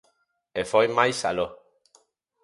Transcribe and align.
E 0.59 0.63
foi 0.71 0.87
máis 0.97 1.17
aló. 1.29 1.47